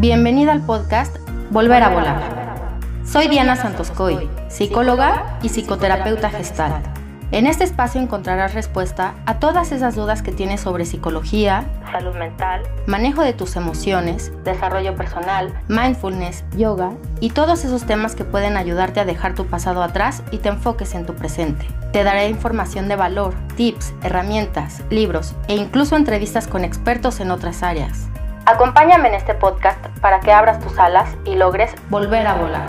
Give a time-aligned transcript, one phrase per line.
[0.00, 1.14] Bienvenida al podcast
[1.50, 2.78] Volver a Volar.
[3.04, 6.82] Soy Diana Santoscoy, psicóloga y psicoterapeuta gestal.
[7.30, 12.62] En este espacio encontrarás respuesta a todas esas dudas que tienes sobre psicología, salud mental,
[12.86, 18.98] manejo de tus emociones, desarrollo personal, mindfulness, yoga y todos esos temas que pueden ayudarte
[18.98, 21.66] a dejar tu pasado atrás y te enfoques en tu presente.
[21.92, 27.62] Te daré información de valor, tips, herramientas, libros e incluso entrevistas con expertos en otras
[27.62, 28.08] áreas.
[28.44, 32.68] Acompáñame en este podcast para que abras tus alas y logres volver a volar.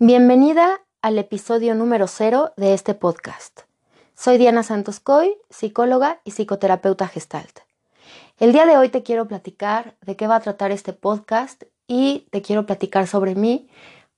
[0.00, 3.60] Bienvenida al episodio número cero de este podcast.
[4.16, 7.60] Soy Diana Santos Coy, psicóloga y psicoterapeuta gestalt.
[8.40, 12.26] El día de hoy te quiero platicar de qué va a tratar este podcast y
[12.32, 13.68] te quiero platicar sobre mí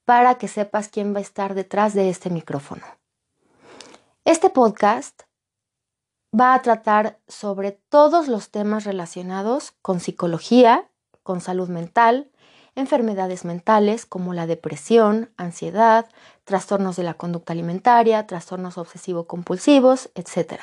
[0.08, 2.82] para que sepas quién va a estar detrás de este micrófono.
[4.24, 5.24] Este podcast
[6.32, 10.88] va a tratar sobre todos los temas relacionados con psicología,
[11.23, 12.30] con salud mental,
[12.74, 16.06] enfermedades mentales como la depresión, ansiedad,
[16.45, 20.59] trastornos de la conducta alimentaria, trastornos obsesivo-compulsivos, etc.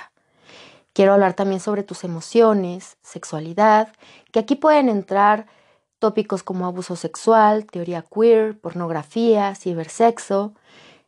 [0.91, 3.89] Quiero hablar también sobre tus emociones, sexualidad,
[4.31, 5.45] que aquí pueden entrar
[5.99, 10.53] tópicos como abuso sexual, teoría queer, pornografía, cibersexo.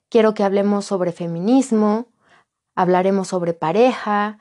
[0.10, 2.08] Quiero que hablemos sobre feminismo,
[2.76, 4.40] hablaremos sobre pareja,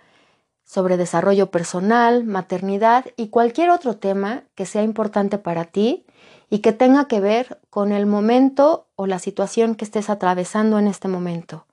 [0.65, 6.05] sobre desarrollo personal, maternidad y cualquier otro tema que sea importante para ti
[6.51, 10.89] y que tenga que ver con el momento o la situación que estés atravesando en
[10.89, 11.67] este momento.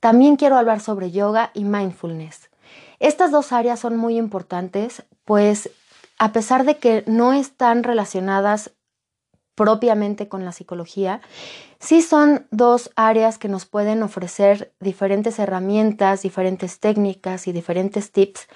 [0.00, 2.50] También quiero hablar sobre yoga y mindfulness.
[2.98, 5.70] Estas dos áreas son muy importantes, pues
[6.22, 8.70] a pesar de que no están relacionadas
[9.56, 11.20] propiamente con la psicología,
[11.80, 18.46] sí son dos áreas que nos pueden ofrecer diferentes herramientas, diferentes técnicas y diferentes tips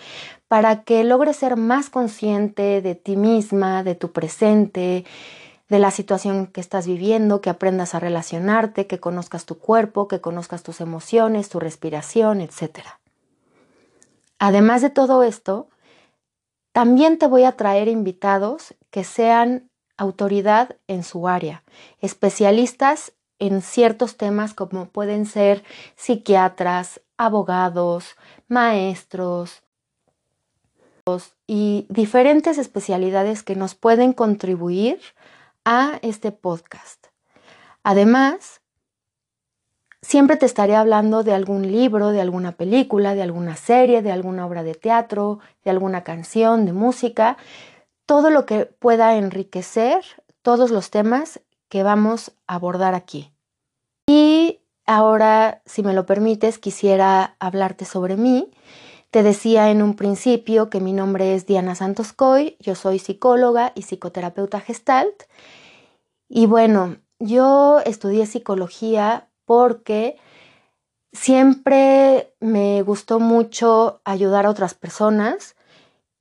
[0.46, 5.04] para que logres ser más consciente de ti misma, de tu presente,
[5.68, 10.20] de la situación que estás viviendo, que aprendas a relacionarte, que conozcas tu cuerpo, que
[10.20, 12.86] conozcas tus emociones, tu respiración, etc.
[14.38, 15.66] Además de todo esto,
[16.76, 21.64] también te voy a traer invitados que sean autoridad en su área,
[22.02, 25.64] especialistas en ciertos temas como pueden ser
[25.94, 28.16] psiquiatras, abogados,
[28.46, 29.62] maestros
[31.46, 35.00] y diferentes especialidades que nos pueden contribuir
[35.64, 37.06] a este podcast.
[37.84, 38.60] Además,
[40.06, 44.46] Siempre te estaré hablando de algún libro, de alguna película, de alguna serie, de alguna
[44.46, 47.36] obra de teatro, de alguna canción, de música,
[48.06, 50.04] todo lo que pueda enriquecer
[50.42, 53.32] todos los temas que vamos a abordar aquí.
[54.06, 58.52] Y ahora, si me lo permites, quisiera hablarte sobre mí.
[59.10, 63.72] Te decía en un principio que mi nombre es Diana Santos Coy, yo soy psicóloga
[63.74, 65.24] y psicoterapeuta gestalt.
[66.28, 70.18] Y bueno, yo estudié psicología porque
[71.12, 75.56] siempre me gustó mucho ayudar a otras personas,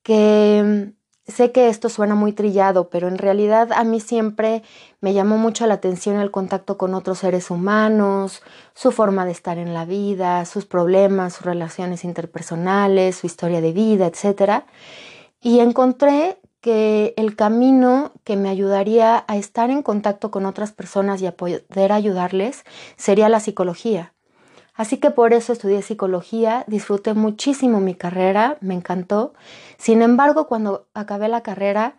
[0.04, 4.64] que mm, sé que esto suena muy trillado, pero en realidad a mí siempre
[5.02, 8.44] me llamó mucho la atención el contacto con otros seres humanos,
[8.74, 13.74] su forma de estar en la vida, sus problemas, sus relaciones interpersonales, su historia de
[13.74, 14.64] vida, etc.
[15.42, 21.22] Y encontré que el camino que me ayudaría a estar en contacto con otras personas
[21.22, 22.64] y a poder ayudarles
[22.98, 24.14] sería la psicología.
[24.74, 29.36] Así que por eso estudié psicología, disfruté muchísimo mi carrera, me encantó.
[29.78, 31.98] Sin embargo, cuando acabé la carrera,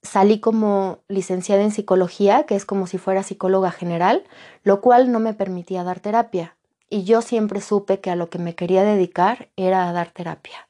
[0.00, 4.22] salí como licenciada en psicología, que es como si fuera psicóloga general,
[4.62, 6.56] lo cual no me permitía dar terapia.
[6.88, 10.68] Y yo siempre supe que a lo que me quería dedicar era a dar terapia.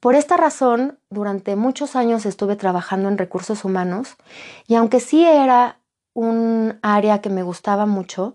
[0.00, 4.16] Por esta razón, durante muchos años estuve trabajando en recursos humanos
[4.68, 5.80] y aunque sí era
[6.14, 8.34] un área que me gustaba mucho,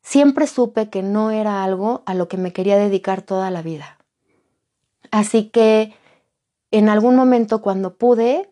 [0.00, 3.98] siempre supe que no era algo a lo que me quería dedicar toda la vida.
[5.10, 5.94] Así que
[6.70, 8.50] en algún momento cuando pude,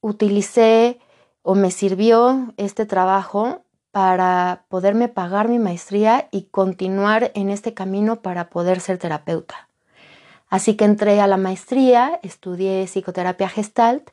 [0.00, 1.00] utilicé
[1.42, 8.22] o me sirvió este trabajo para poderme pagar mi maestría y continuar en este camino
[8.22, 9.68] para poder ser terapeuta.
[10.52, 14.10] Así que entré a la maestría, estudié psicoterapia gestalt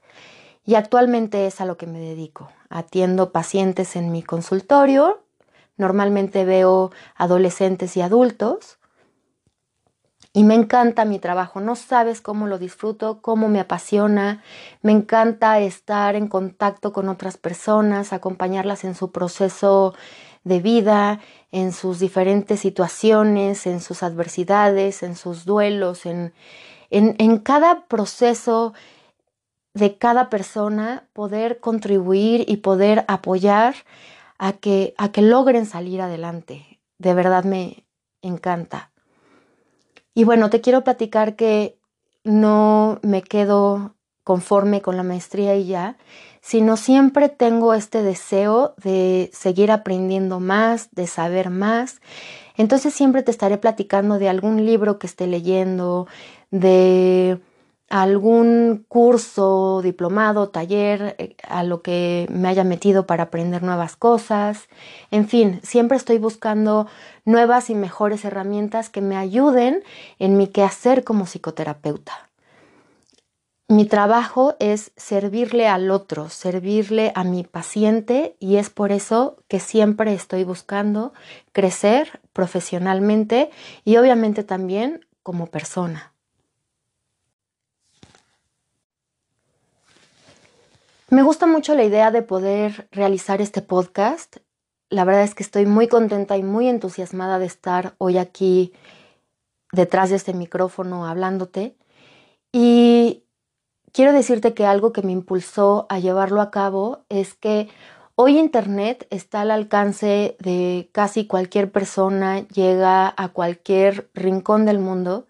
[0.66, 2.50] y actualmente es a lo que me dedico.
[2.70, 5.22] Atiendo pacientes en mi consultorio,
[5.76, 8.80] normalmente veo adolescentes y adultos.
[10.32, 14.42] Y me encanta mi trabajo, no sabes cómo lo disfruto, cómo me apasiona,
[14.82, 19.94] me encanta estar en contacto con otras personas, acompañarlas en su proceso
[20.44, 21.20] de vida,
[21.52, 26.34] en sus diferentes situaciones, en sus adversidades, en sus duelos, en,
[26.90, 28.74] en, en cada proceso
[29.74, 33.76] de cada persona, poder contribuir y poder apoyar
[34.38, 36.80] a que, a que logren salir adelante.
[36.98, 37.86] De verdad me
[38.22, 38.92] encanta.
[40.14, 41.78] Y bueno, te quiero platicar que
[42.24, 45.98] no me quedo conforme con la maestría y ya,
[46.42, 52.02] sino siempre tengo este deseo de seguir aprendiendo más, de saber más.
[52.58, 56.08] Entonces siempre te estaré platicando de algún libro que esté leyendo,
[56.52, 57.40] de
[57.90, 64.70] algún curso, diplomado, taller, eh, a lo que me haya metido para aprender nuevas cosas.
[65.12, 66.88] En fin, siempre estoy buscando
[67.26, 69.84] nuevas y mejores herramientas que me ayuden
[70.20, 72.29] en mi quehacer como psicoterapeuta.
[73.71, 79.60] Mi trabajo es servirle al otro, servirle a mi paciente y es por eso que
[79.60, 81.13] siempre estoy buscando
[81.51, 83.51] crecer profesionalmente
[83.86, 86.16] y obviamente también como persona.
[91.12, 94.38] Me gusta mucho la idea de poder realizar este podcast.
[94.89, 98.74] La verdad es que estoy muy contenta y muy entusiasmada de estar hoy aquí
[99.71, 101.77] detrás de este micrófono hablándote.
[102.51, 103.25] Y
[103.94, 107.70] quiero decirte que algo que me impulsó a llevarlo a cabo es que
[108.16, 115.26] hoy Internet está al alcance de casi cualquier persona, llega a cualquier rincón del mundo.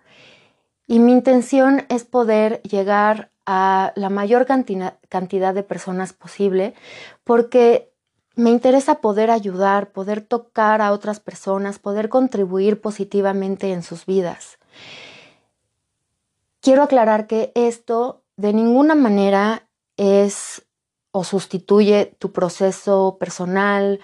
[0.87, 6.73] Y mi intención es poder llegar a la mayor cantidad de personas posible
[7.23, 7.91] porque
[8.35, 14.57] me interesa poder ayudar, poder tocar a otras personas, poder contribuir positivamente en sus vidas.
[16.61, 20.65] Quiero aclarar que esto de ninguna manera es
[21.11, 23.99] o sustituye tu proceso personal,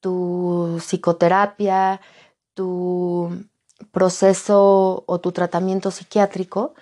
[0.00, 2.00] tu psicoterapia,
[2.54, 3.30] tu
[3.90, 6.74] proceso o tu tratamiento psiquiátrico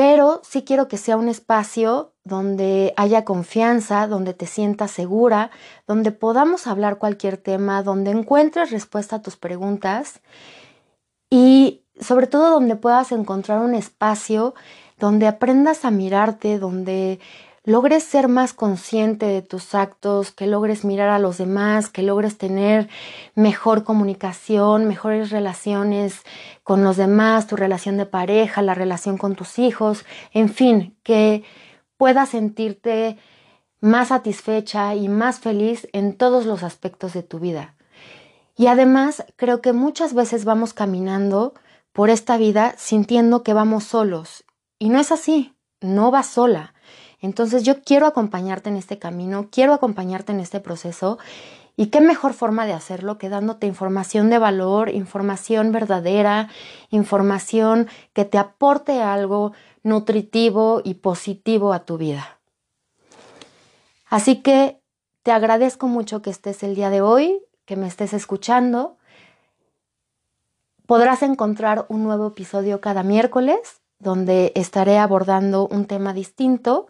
[0.00, 5.50] pero sí quiero que sea un espacio donde haya confianza, donde te sientas segura,
[5.86, 10.20] donde podamos hablar cualquier tema, donde encuentres respuesta a tus preguntas
[11.28, 14.54] y sobre todo donde puedas encontrar un espacio
[15.00, 17.18] donde aprendas a mirarte, donde
[17.64, 22.38] logres ser más consciente de tus actos, que logres mirar a los demás, que logres
[22.38, 22.88] tener
[23.34, 26.22] mejor comunicación, mejores relaciones
[26.62, 31.42] con los demás, tu relación de pareja, la relación con tus hijos, en fin, que
[31.96, 33.18] puedas sentirte
[33.80, 37.74] más satisfecha y más feliz en todos los aspectos de tu vida.
[38.56, 41.54] Y además creo que muchas veces vamos caminando
[41.92, 44.44] por esta vida sintiendo que vamos solos.
[44.82, 46.72] Y no es así, no vas sola.
[47.20, 51.18] Entonces yo quiero acompañarte en este camino, quiero acompañarte en este proceso
[51.76, 56.48] y qué mejor forma de hacerlo que dándote información de valor, información verdadera,
[56.88, 62.40] información que te aporte algo nutritivo y positivo a tu vida.
[64.08, 64.80] Así que
[65.22, 68.96] te agradezco mucho que estés el día de hoy, que me estés escuchando.
[70.86, 76.88] Podrás encontrar un nuevo episodio cada miércoles donde estaré abordando un tema distinto.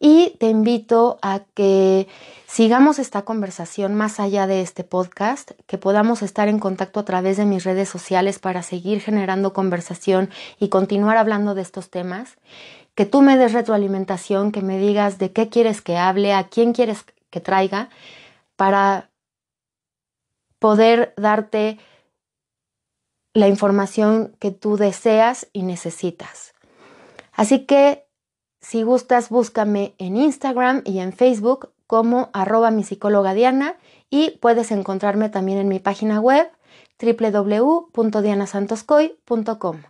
[0.00, 2.08] Y te invito a que
[2.46, 7.36] sigamos esta conversación más allá de este podcast, que podamos estar en contacto a través
[7.36, 12.36] de mis redes sociales para seguir generando conversación y continuar hablando de estos temas,
[12.94, 16.72] que tú me des retroalimentación, que me digas de qué quieres que hable, a quién
[16.72, 17.88] quieres que traiga,
[18.56, 19.10] para
[20.58, 21.78] poder darte
[23.34, 26.54] la información que tú deseas y necesitas.
[27.32, 28.06] Así que
[28.60, 33.76] si gustas, búscame en Instagram y en Facebook como arroba mi psicóloga Diana
[34.08, 36.50] y puedes encontrarme también en mi página web
[36.98, 39.82] www.dianasantoscoy.com.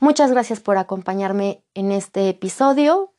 [0.00, 3.12] Muchas gracias por acompañarme en este episodio.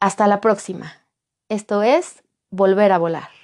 [0.00, 1.06] Hasta la próxima.
[1.50, 3.35] Esto es Volver a Volar.